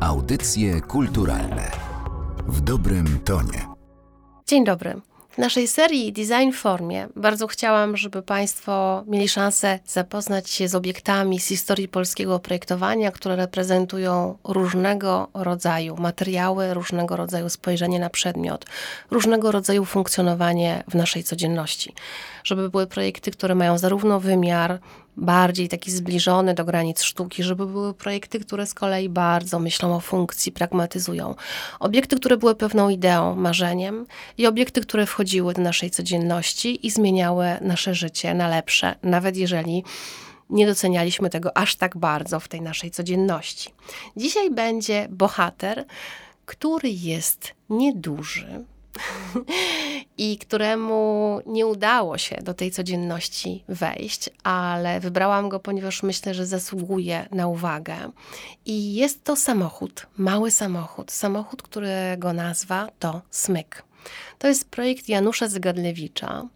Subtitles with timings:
[0.00, 1.70] Audycje kulturalne
[2.46, 3.66] w dobrym tonie.
[4.46, 5.00] Dzień dobry.
[5.30, 11.40] W naszej serii Design formie bardzo chciałam, żeby Państwo mieli szansę zapoznać się z obiektami
[11.40, 18.66] z historii polskiego projektowania, które reprezentują różnego rodzaju materiały, różnego rodzaju spojrzenie na przedmiot,
[19.10, 21.94] różnego rodzaju funkcjonowanie w naszej codzienności.
[22.44, 24.80] Żeby były projekty, które mają zarówno wymiar
[25.20, 30.00] bardziej taki zbliżony do granic sztuki, żeby były projekty, które z kolei bardzo myślą o
[30.00, 31.34] funkcji, pragmatyzują.
[31.80, 34.06] Obiekty, które były pewną ideą, marzeniem
[34.38, 39.84] i obiekty, które wchodziły do naszej codzienności i zmieniały nasze życie na lepsze, nawet jeżeli
[40.50, 43.70] nie docenialiśmy tego aż tak bardzo w tej naszej codzienności.
[44.16, 45.84] Dzisiaj będzie bohater,
[46.46, 48.64] który jest nieduży,
[50.18, 56.46] i któremu nie udało się do tej codzienności wejść, ale wybrałam go, ponieważ myślę, że
[56.46, 57.96] zasługuje na uwagę.
[58.66, 63.82] I jest to samochód, mały samochód, samochód, którego nazwa to Smyk.
[64.38, 66.48] To jest projekt Janusza Zygadlewicza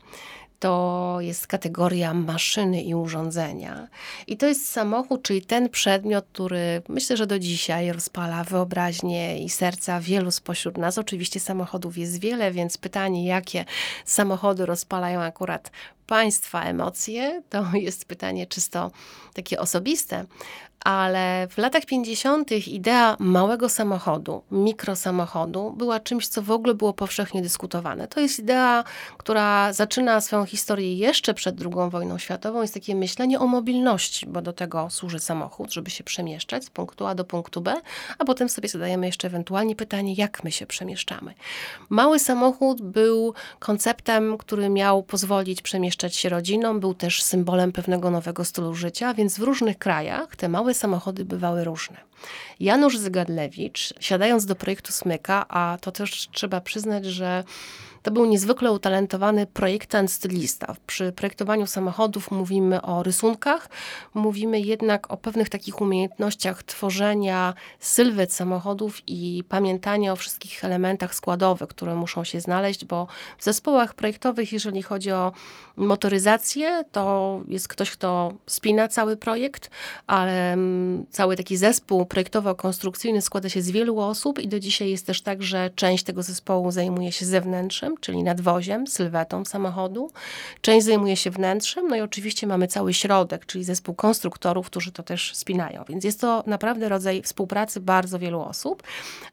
[0.58, 3.88] to jest kategoria maszyny i urządzenia.
[4.27, 9.48] I to jest samochód, czyli ten przedmiot, który myślę, że do dzisiaj rozpala wyobraźnię i
[9.48, 10.98] serca wielu spośród nas.
[10.98, 13.64] Oczywiście samochodów jest wiele, więc pytanie, jakie
[14.05, 15.70] samochody rozpalają akurat
[16.06, 18.91] Państwa emocje, to jest pytanie czysto
[19.34, 20.24] takie osobiste,
[20.84, 22.52] ale w latach 50.
[22.52, 28.08] idea małego samochodu, mikrosamochodu była czymś, co w ogóle było powszechnie dyskutowane.
[28.08, 28.84] To jest idea,
[29.19, 32.62] która zaczyna swoją historię jeszcze przed II wojną światową.
[32.62, 37.06] Jest takie myślenie o mobilności, bo do tego służy samochód, żeby się przemieszczać z punktu
[37.06, 37.75] A do punktu B,
[38.19, 41.34] a potem sobie zadajemy jeszcze ewentualnie pytanie, jak my się przemieszczamy.
[41.88, 48.45] Mały samochód był konceptem, który miał pozwolić przemieszczać się rodzinom, był też symbolem pewnego nowego
[48.45, 51.97] stylu życia, więc w różnych krajach te małe samochody bywały różne.
[52.61, 57.45] Janusz Zygadlewicz, siadając do projektu Smyka, a to też trzeba przyznać, że
[58.05, 60.76] to był niezwykle utalentowany projektant stylista.
[60.87, 63.69] Przy projektowaniu samochodów mówimy o rysunkach,
[64.15, 71.69] mówimy jednak o pewnych takich umiejętnościach tworzenia sylwet samochodów i pamiętania o wszystkich elementach składowych,
[71.69, 73.06] które muszą się znaleźć, bo
[73.38, 75.32] w zespołach projektowych, jeżeli chodzi o
[75.76, 79.70] motoryzację, to jest ktoś, kto spina cały projekt,
[80.06, 85.06] ale mm, cały taki zespół projektowo-konstrukcyjny składa się z wielu osób i do dzisiaj jest
[85.06, 90.10] też tak, że część tego zespołu zajmuje się zewnętrzem, czyli nadwoziem, sylwetą samochodu.
[90.60, 95.03] Część zajmuje się wnętrzem, no i oczywiście mamy cały środek, czyli zespół konstruktorów, którzy to
[95.03, 95.84] też spinają.
[95.88, 98.82] Więc jest to naprawdę rodzaj współpracy bardzo wielu osób.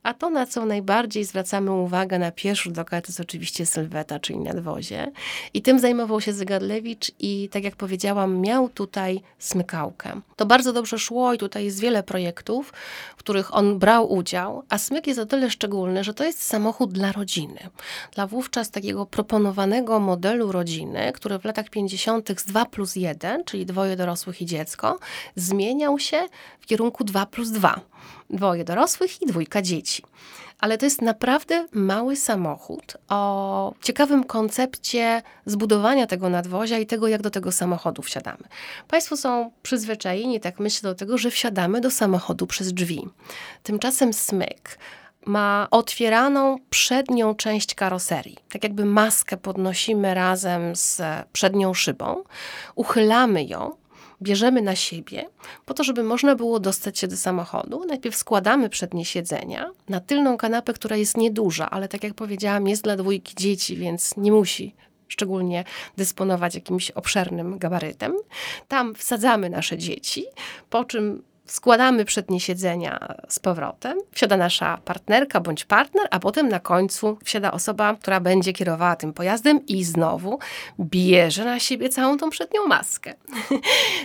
[0.04, 4.40] A to, na co najbardziej zwracamy uwagę na pierwszy oka, to jest oczywiście sylweta, czyli
[4.40, 5.12] nadwozie.
[5.54, 10.22] I tym zajmował się Zygadlewicz i tak jak powiedziałam, miał tutaj smykałkę.
[10.36, 12.74] To bardzo dobrze szło i tutaj jest wiele projektów,
[13.18, 16.92] w których on brał udział, a smyk jest o tyle szczególny, że to jest samochód
[16.92, 17.60] dla rodziny.
[18.12, 22.30] Dla wówczas wówczas takiego proponowanego modelu rodziny, który w latach 50.
[22.40, 25.00] z 2 plus 1, czyli dwoje dorosłych i dziecko,
[25.36, 26.18] zmieniał się
[26.60, 27.82] w kierunku 2 plus 2.
[28.30, 30.04] Dwoje dorosłych i dwójka dzieci.
[30.60, 37.22] Ale to jest naprawdę mały samochód o ciekawym koncepcie zbudowania tego nadwozia i tego, jak
[37.22, 38.44] do tego samochodu wsiadamy.
[38.88, 43.08] Państwo są przyzwyczajeni, tak myślę, do tego, że wsiadamy do samochodu przez drzwi.
[43.64, 44.78] Tymczasem smyk
[45.26, 48.38] ma otwieraną przednią część karoserii.
[48.52, 51.02] Tak jakby maskę podnosimy razem z
[51.34, 52.24] przednią szybą,
[52.76, 53.72] uchylamy ją,
[54.22, 55.30] bierzemy na siebie,
[55.66, 57.86] po to, żeby można było dostać się do samochodu.
[57.88, 62.84] Najpierw składamy przednie siedzenia na tylną kanapę, która jest nieduża, ale tak jak powiedziałam, jest
[62.84, 64.76] dla dwójki dzieci, więc nie musi
[65.08, 65.64] szczególnie
[65.98, 68.14] dysponować jakimś obszernym gabarytem.
[68.68, 70.26] Tam wsadzamy nasze dzieci,
[70.70, 76.60] po czym składamy przednie siedzenia z powrotem, wsiada nasza partnerka bądź partner, a potem na
[76.60, 80.40] końcu wsiada osoba, która będzie kierowała tym pojazdem i znowu
[80.80, 83.14] bierze na siebie całą tą przednią maskę.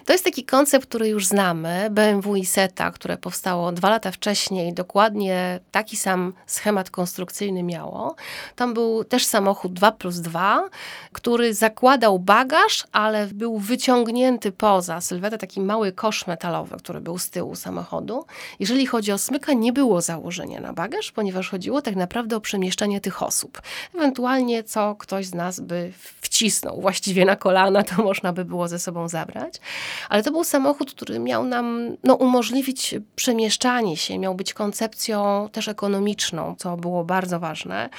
[0.06, 4.74] To jest taki koncept, który już znamy, BMW i Seta, które powstało dwa lata wcześniej,
[4.74, 8.16] dokładnie taki sam schemat konstrukcyjny miało.
[8.56, 10.68] Tam był też samochód 2 plus 2,
[11.12, 17.30] który zakładał bagaż, ale był wyciągnięty poza sylwetę, taki mały kosz metalowy, który był z
[17.36, 18.24] tyłu samochodu.
[18.60, 23.00] Jeżeli chodzi o smyka, nie było założenia na bagaż, ponieważ chodziło tak naprawdę o przemieszczanie
[23.00, 23.62] tych osób.
[23.94, 28.78] Ewentualnie co ktoś z nas by wcisnął właściwie na kolana, to można by było ze
[28.78, 29.60] sobą zabrać.
[30.08, 35.68] Ale to był samochód, który miał nam no, umożliwić przemieszczanie się, miał być koncepcją też
[35.68, 37.90] ekonomiczną, co było bardzo ważne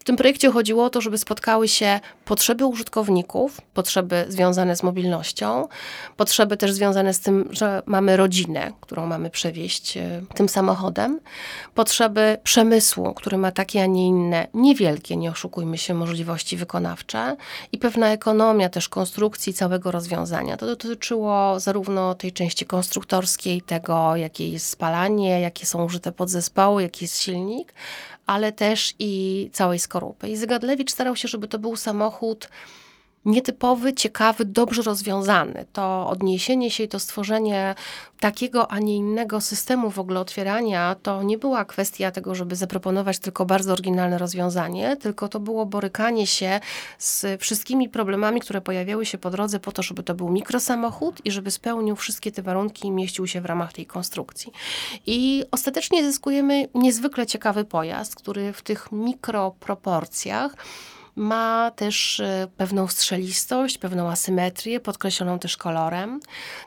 [0.00, 5.68] W tym projekcie chodziło o to, żeby spotkały się potrzeby użytkowników, potrzeby związane z mobilnością,
[6.16, 11.20] potrzeby też związane z tym, że mamy rodzinę, którą mamy przewieźć e, tym samochodem,
[11.74, 17.36] potrzeby przemysłu, który ma takie, a nie inne, niewielkie, nie oszukujmy się, możliwości wykonawcze
[17.72, 20.56] i pewna ekonomia też konstrukcji całego rozwiązania.
[20.56, 27.04] To dotyczyło zarówno tej części konstruktorskiej, tego, jakie jest spalanie, jakie są użyte podzespoły, jaki
[27.04, 27.72] jest silnik,
[28.30, 30.28] ale też i całej skorupy.
[30.28, 32.48] I Zygadlewicz starał się, żeby to był samochód
[33.24, 35.64] nietypowy, ciekawy, dobrze rozwiązany.
[35.72, 37.74] To odniesienie się i to stworzenie
[38.20, 43.18] takiego, a nie innego systemu w ogóle otwierania, to nie była kwestia tego, żeby zaproponować
[43.18, 46.60] tylko bardzo oryginalne rozwiązanie, tylko to było borykanie się
[46.98, 51.30] z wszystkimi problemami, które pojawiały się po drodze po to, żeby to był mikrosamochód i
[51.30, 54.52] żeby spełnił wszystkie te warunki i mieścił się w ramach tej konstrukcji.
[55.06, 60.54] I ostatecznie zyskujemy niezwykle ciekawy pojazd, który w tych mikroproporcjach
[61.16, 66.20] ma też e, pewną strzelistość, pewną asymetrię, podkreśloną też kolorem.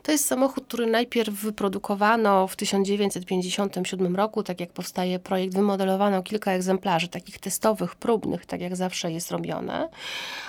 [0.03, 6.51] To jest samochód, który najpierw wyprodukowano w 1957 roku, tak jak powstaje projekt, wymodelowano kilka
[6.51, 9.89] egzemplarzy, takich testowych, próbnych, tak jak zawsze jest robione,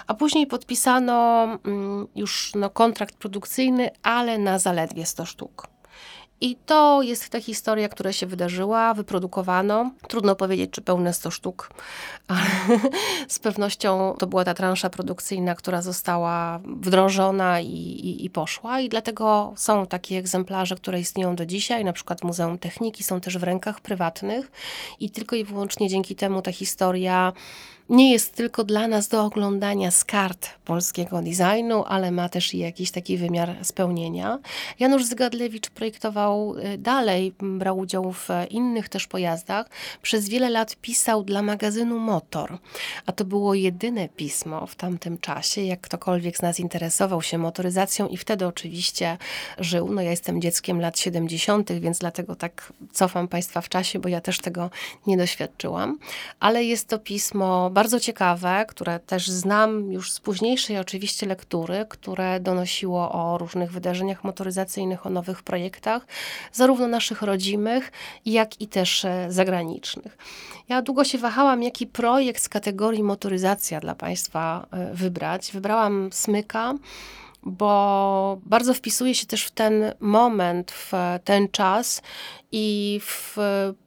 [0.07, 5.74] a później podpisano mm, już no, kontrakt produkcyjny, ale na zaledwie 100 sztuk.
[6.41, 9.91] I to jest ta historia, która się wydarzyła, wyprodukowano.
[10.09, 11.71] Trudno powiedzieć, czy pełne 100 sztuk,
[12.29, 12.41] ale
[13.29, 18.81] z pewnością to była ta transza produkcyjna, która została wdrożona i, i, i, poszła.
[18.81, 23.39] I dlatego są takie egzemplarze, które istnieją do dzisiaj, na przykład Muzeum Techniki, są też
[23.39, 24.53] w rękach prywatnych.
[25.01, 27.33] I tylko i wyłącznie dzięki temu ta historia
[27.89, 32.59] nie jest tylko dla nas do oglądania z kart polskiego designu, ale ma też i
[32.59, 34.39] jakiś taki wymiar spełnienia.
[34.81, 39.67] Janusz Zgadlewicz projektował y, dalej, brał udział w innych też pojazdach.
[40.03, 42.59] Przez wiele lat pisał dla magazynu Motor,
[43.07, 48.09] a to było jedyne pismo w tamtym czasie, jak ktokolwiek z nas interesował się motoryzacją
[48.09, 49.19] i wtedy oczywiście
[49.59, 49.89] żył.
[49.93, 54.21] No ja jestem dzieckiem lat 70., więc dlatego tak cofam Państwa w czasie, bo ja
[54.21, 54.71] też tego
[55.07, 55.99] nie doświadczyłam,
[56.41, 62.41] ale jest to pismo bardzo ciekawe, które też znam już z późniejszej oczywiście lektury, które
[62.41, 66.07] donosiło o różnych wydarzeniach motoryzacyjnych, o nowych projektach,
[66.53, 67.93] zarówno naszych rodzimych,
[68.27, 70.19] jak i też e, zagranicznych.
[70.69, 75.51] Ja długo się wahałam, jaki projekt z kategorii motoryzacja dla Państwa e, wybrać.
[75.53, 76.75] Wybrałam Smyka
[77.47, 80.93] bo bardzo wpisuje się też w ten moment, w
[81.25, 82.03] ten czas
[82.53, 83.37] i w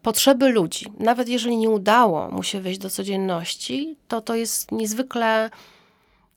[0.01, 0.85] potrzeby ludzi.
[0.99, 5.49] Nawet jeżeli nie udało mu się wejść do codzienności, to to jest niezwykle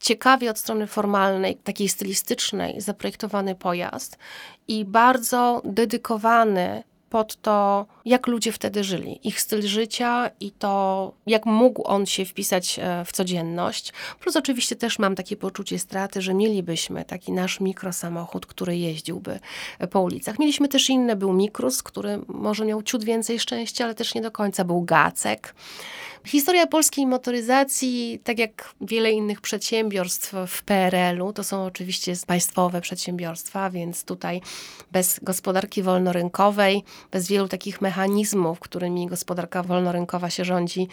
[0.01, 4.19] ciekawie od strony formalnej, takiej stylistycznej, zaprojektowany pojazd
[4.69, 11.47] i bardzo dedykowany pod to, jak ludzie wtedy żyli, ich styl życia i to, jak
[11.47, 13.93] mógł on się wpisać e, w codzienność.
[14.21, 19.41] Plus oczywiście też mam takie poczucie straty, że mielibyśmy taki nasz mikrosamochód, który jeździłby
[19.79, 20.39] e, po ulicach.
[20.39, 24.31] Mieliśmy też inne, był Mikrus, który może miał ciut więcej szczęścia, ale też nie do
[24.31, 25.55] końca był Gacek.
[26.25, 33.71] Historia polskiej motoryzacji, tak jak wiele innych przedsiębiorstw w PRL-u, to są oczywiście państwowe przedsiębiorstwa,
[33.71, 34.41] więc tutaj
[34.93, 40.89] bez gospodarki wolnorynkowej, bez wielu takich mechanizmów, którymi gospodarka wolnorynkowa się rządzi,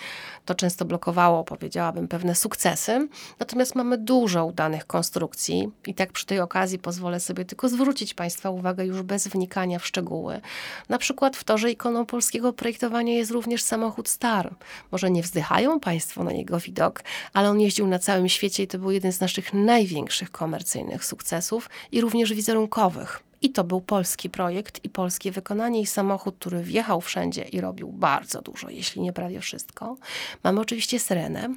[0.46, 3.08] to często blokowało, powiedziałabym, pewne sukcesy.
[3.40, 8.50] Natomiast mamy dużo udanych konstrukcji i tak przy tej okazji pozwolę sobie tylko zwrócić Państwa
[8.50, 10.42] uwagę już bez wnikania w szczegóły.
[10.90, 14.56] Na przykład w torze ikoną polskiego projektowania jest również samochód Star.
[14.92, 18.68] Może nie nie wzdychają Państwo na jego widok, ale on jeździł na całym świecie i
[18.68, 23.24] to był jeden z naszych największych komercyjnych sukcesów i również wizerunkowych.
[23.42, 27.88] I to był polski projekt i polskie wykonanie i samochód, który wjechał wszędzie i robił
[27.92, 29.98] bardzo dużo, jeśli nie prawie wszystko.
[30.44, 31.50] Mamy oczywiście Syrenę.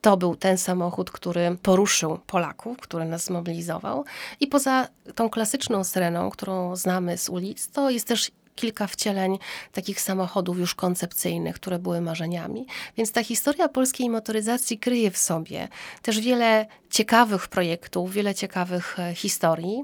[0.00, 4.04] To był ten samochód, który poruszył Polaków, który nas zmobilizował.
[4.40, 9.38] I poza tą klasyczną Syreną, którą znamy z ulic, to jest też kilka wcieleń
[9.72, 12.66] takich samochodów już koncepcyjnych, które były marzeniami.
[12.96, 15.68] Więc ta historia polskiej motoryzacji kryje w sobie
[16.02, 19.82] też wiele ciekawych projektów, wiele ciekawych e, historii.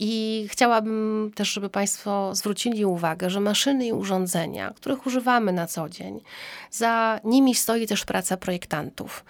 [0.00, 5.88] I chciałabym też, żeby Państwo zwrócili uwagę, że maszyny i urządzenia, których używamy na co
[5.88, 6.20] dzień,
[6.70, 9.24] za nimi stoi też praca projektantów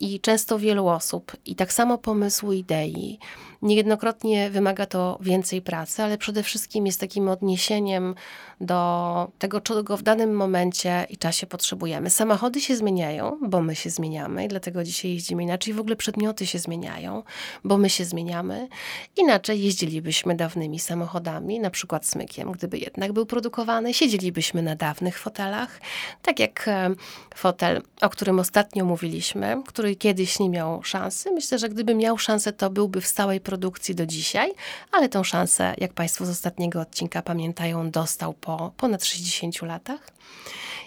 [0.00, 3.18] i często wielu osób, i tak samo pomysłu idei,
[3.62, 8.14] Niejednokrotnie wymaga to więcej pracy, ale przede wszystkim jest takim odniesieniem
[8.60, 12.10] do tego, czego w danym momencie i czasie potrzebujemy.
[12.10, 15.74] Samochody się zmieniają, bo my się zmieniamy, i dlatego dzisiaj jeździmy inaczej.
[15.74, 17.22] W ogóle przedmioty się zmieniają,
[17.64, 18.68] bo my się zmieniamy.
[19.16, 25.80] Inaczej jeździlibyśmy dawnymi samochodami, na przykład smykiem, gdyby jednak był produkowany, siedzielibyśmy na dawnych fotelach,
[26.22, 26.90] tak jak e,
[27.34, 31.30] fotel, o którym ostatnio mówiliśmy, który kiedyś nie miał szansy.
[31.30, 34.52] Myślę, że gdyby miał szansę, to byłby w stałej produkcji do dzisiaj,
[34.92, 40.00] ale tą szansę, jak Państwo z ostatniego odcinka pamiętają, dostał po ponad 60 latach.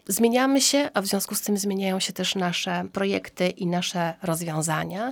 [0.07, 5.11] Zmieniamy się, a w związku z tym zmieniają się też nasze projekty i nasze rozwiązania.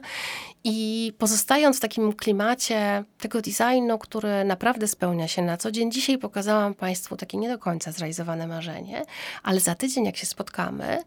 [0.64, 6.18] I pozostając w takim klimacie tego designu, który naprawdę spełnia się na co dzień, dzisiaj
[6.18, 9.06] pokazałam Państwu takie nie do końca zrealizowane marzenie,
[9.44, 11.04] ale za tydzień, jak się spotkamy,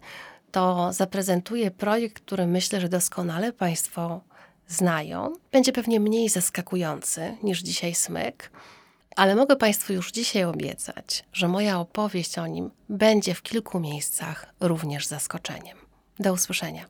[0.52, 4.20] to zaprezentuję projekt, który myślę, że doskonale Państwo
[4.68, 5.32] znają.
[5.52, 8.50] Będzie pewnie mniej zaskakujący niż dzisiaj smyk,
[9.16, 14.46] ale mogę Państwu już dzisiaj obiecać, że moja opowieść o nim będzie w kilku miejscach
[14.60, 15.76] również zaskoczeniem.
[16.18, 16.86] Do usłyszenia.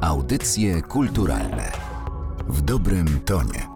[0.00, 1.72] Audycje kulturalne
[2.48, 3.75] w dobrym tonie.